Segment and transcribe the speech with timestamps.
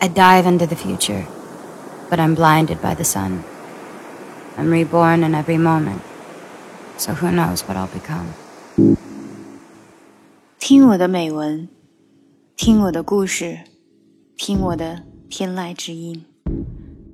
[0.00, 1.26] I dive into the future,
[2.08, 3.42] but I'm blinded by the sun.
[4.56, 6.00] I'm reborn in every moment,
[6.96, 8.26] so who knows what I'll become.
[10.58, 11.68] 听我的美文，
[12.56, 13.60] 听我的故事，
[14.36, 16.24] 听我的天籁之音。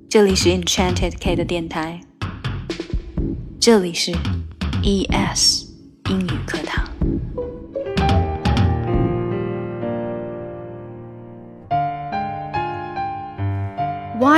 [0.09, 2.01] 这里是 Enchanted K 的电台，
[3.59, 4.11] 这里是
[4.83, 5.65] ES
[6.09, 6.90] 英语课堂。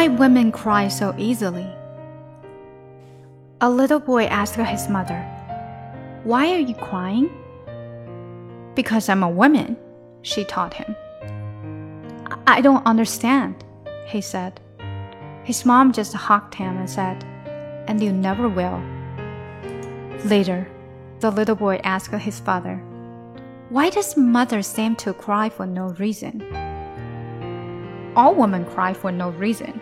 [0.04, 1.66] Why women cry so easily?
[3.62, 5.22] A little boy asked his mother,
[6.24, 7.30] Why are you crying?
[8.74, 9.78] Because I'm a woman,
[10.20, 10.94] she taught him.
[12.46, 13.64] I don't understand,
[14.06, 14.60] he said.
[15.42, 17.24] His mom just hugged him and said,
[17.88, 18.82] And you never will.
[20.26, 20.68] Later,
[21.20, 22.76] the little boy asked his father,
[23.70, 26.44] Why does mother seem to cry for no reason?
[28.14, 29.80] All women cry for no reason,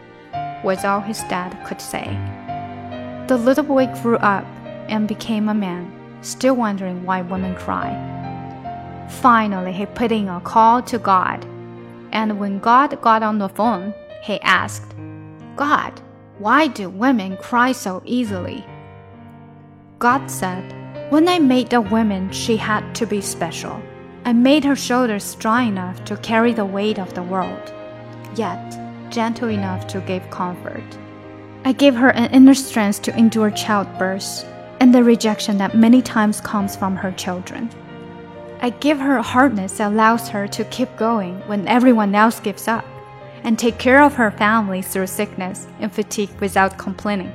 [0.62, 2.06] was all his dad could say.
[3.28, 4.44] The little boy grew up
[4.88, 7.90] and became a man, still wondering why women cry.
[9.08, 11.44] Finally, he put in a call to God,
[12.12, 14.94] and when God got on the phone, he asked,
[15.56, 16.00] God,
[16.38, 18.64] why do women cry so easily?
[19.98, 20.64] God said,
[21.10, 23.80] When I made a woman, she had to be special.
[24.24, 27.72] I made her shoulders strong enough to carry the weight of the world
[28.36, 30.82] yet gentle enough to give comfort.
[31.64, 34.44] I gave her an inner strength to endure childbirth
[34.80, 37.70] and the rejection that many times comes from her children.
[38.60, 42.66] I give her a hardness that allows her to keep going when everyone else gives
[42.66, 42.84] up
[43.44, 47.32] and take care of her family through sickness and fatigue without complaining.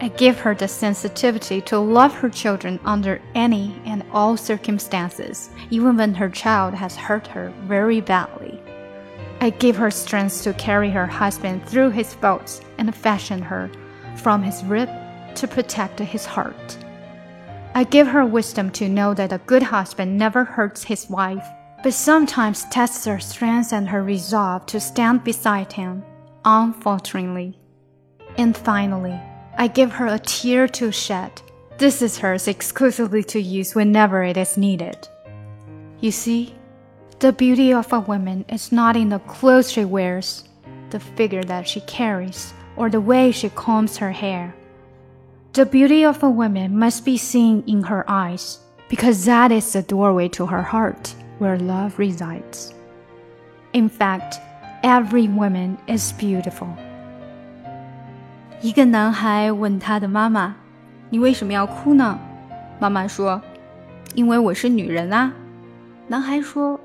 [0.00, 5.96] I give her the sensitivity to love her children under any and all circumstances, even
[5.96, 8.57] when her child has hurt her very badly.
[9.40, 13.70] I give her strength to carry her husband through his faults and fashion her
[14.16, 14.88] from his rib
[15.36, 16.76] to protect his heart.
[17.74, 21.46] I give her wisdom to know that a good husband never hurts his wife,
[21.84, 26.02] but sometimes tests her strength and her resolve to stand beside him
[26.44, 27.56] unfalteringly.
[28.36, 29.20] And finally,
[29.56, 31.40] I give her a tear to shed.
[31.78, 35.06] This is hers exclusively to use whenever it is needed.
[36.00, 36.57] You see,
[37.23, 40.43] the beauty of a woman is not in the clothes she wears,
[40.89, 44.53] the figure that she carries, or the way she combs her hair.
[45.53, 48.59] The beauty of a woman must be seen in her eyes,
[48.89, 52.73] because that is the doorway to her heart, where love resides.
[53.71, 54.35] In fact,
[54.83, 56.75] every woman is beautiful.
[58.61, 60.55] 一个男孩问他的妈妈：“
[61.09, 62.19] 你为什么要哭呢？”
[62.81, 63.39] 妈妈说：“
[64.13, 65.31] 因为我是女人啊。”
[66.09, 66.77] 男孩说。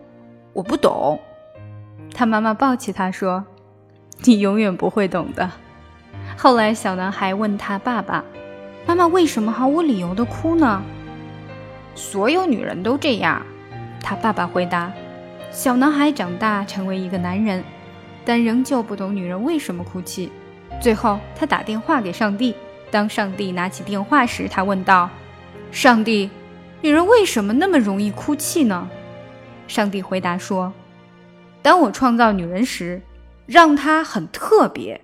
[0.53, 1.19] 我不懂，
[2.13, 3.43] 他妈妈抱起他说
[4.23, 5.49] ：“你永远不会懂的。”
[6.37, 8.23] 后来，小男孩问他爸爸
[8.85, 10.81] ：“妈妈为什么毫无理由的哭呢？”
[11.95, 13.41] 所有女人都这样，
[14.01, 14.91] 他爸爸回答。
[15.51, 17.63] 小男孩长大成为一个男人，
[18.23, 20.31] 但仍旧不懂女人为什么哭泣。
[20.79, 22.55] 最后，他打电话给上帝。
[22.91, 25.09] 当上帝拿起电话时，他问道
[25.71, 26.29] ：“上帝，
[26.81, 28.87] 女人为什么那么容易哭泣呢？”
[29.67, 30.71] 上帝回答说
[31.61, 33.01] ：“当我创造女人时，
[33.45, 35.01] 让她很特别。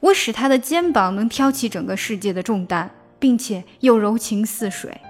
[0.00, 5.00] 我使她的肩膀能挑起整个世界的重担，并且又柔情似水。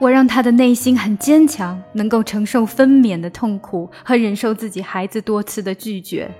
[0.00, 6.30] 我让她的内心很坚强，能够承受分娩的痛苦和忍受自己孩子多次的拒绝。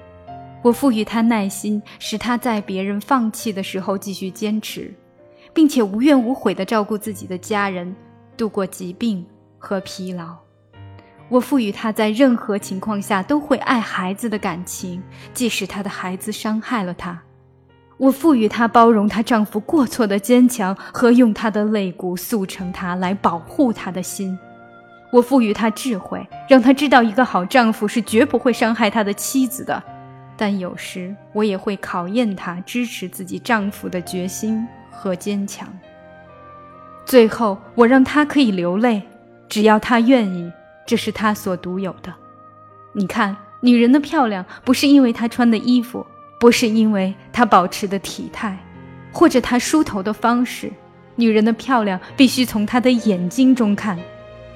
[0.61, 4.93] 我赋予她耐心，使她在别人放弃的时候继续坚持，
[5.53, 7.95] 并且无怨无悔地照顾自己的家人，
[8.37, 9.25] 度过疾病
[9.59, 10.37] 和疲劳。”
[11.28, 15.02] 我赋予她在任何情况下都会爱孩子的感情，
[15.32, 17.20] 即使她的孩子伤害了她。
[17.96, 24.38] 我赋予她包容她丈夫过错的坚强和用她的肋骨塑成她来保护她的心。
[25.10, 29.82] 我赋予她智慧，让她知道一个好丈夫是绝不会伤害他的妻子的。
[30.36, 35.68] 但有时我也会考验她支持自己丈夫的决心和坚强。
[37.06, 39.03] 最后，我让她可以流泪，
[39.48, 40.53] 只要她愿意。
[40.86, 42.13] 这是她所独有的。
[42.92, 46.07] 你看，女人的漂亮不是因为她穿的衣服，
[46.39, 48.59] 不是因为她保持的体态，
[49.13, 50.71] 或者她梳头的方式。
[51.16, 53.98] 女人的漂亮必须从她的眼睛中看，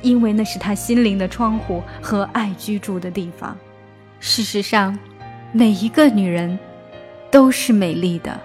[0.02, 3.56] 因为那是她心灵的窗户和爱居住的地方。
[4.20, 4.98] 事实上，
[5.52, 6.58] 每一个女人
[7.30, 8.38] 都是美丽的。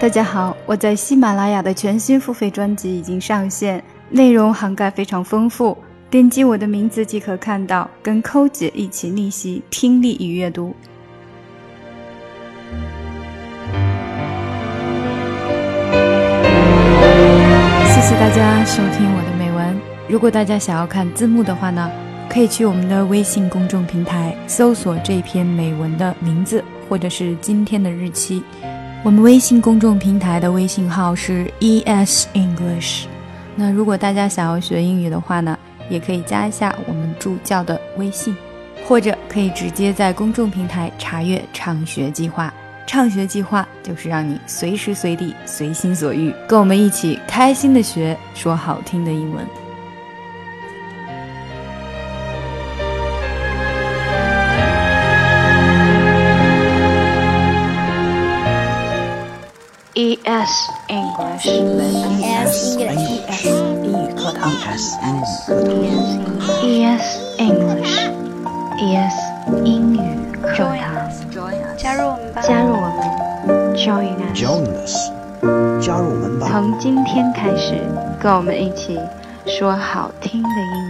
[0.00, 5.76] 大家好，我在喜马拉雅的全新付费专辑已经上线，内容涵盖非常丰富，
[6.08, 10.74] 点击我的名字即可看到，跟扣姐一起逆袭听力与阅读。
[17.84, 19.78] 谢谢大家收听我的美文。
[20.08, 21.90] 如果大家想要看字幕的话呢，
[22.26, 28.42] 可以去我们的微信公众平台搜索这篇美文的名字或者是今天的日期。
[29.02, 33.06] 我们微信公众平台的微信号是 ES English。
[33.56, 35.58] 那如果大家想要学英语的话呢？
[35.88, 38.36] 也可以加一下我们助教的微信，
[38.86, 42.52] 或者可以直接在公众平台查阅畅学计划。
[42.86, 49.44] 畅学计划就是让你随时随地、随心所欲，跟我们一起开心的学说好听的英文。
[60.22, 63.46] ES English ES English
[63.82, 64.50] 英语课堂
[66.62, 67.94] ES English
[68.76, 69.16] ES
[69.64, 69.96] 英语
[70.42, 70.76] 课堂，
[71.78, 72.42] 加入我们吧！
[72.42, 72.80] 加入我
[73.46, 74.94] 们，Join us，Join us，
[75.80, 76.46] 加入我们吧。
[76.50, 77.80] 从今天开始，
[78.20, 79.00] 跟我们一起
[79.46, 80.89] 说好听的英